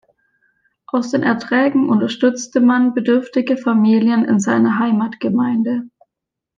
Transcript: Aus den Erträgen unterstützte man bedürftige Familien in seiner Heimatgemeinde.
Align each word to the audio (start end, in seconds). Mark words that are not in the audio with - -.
Aus 0.87 1.11
den 1.11 1.21
Erträgen 1.21 1.87
unterstützte 1.87 2.59
man 2.59 2.95
bedürftige 2.95 3.55
Familien 3.55 4.25
in 4.25 4.39
seiner 4.39 4.79
Heimatgemeinde. 4.79 5.83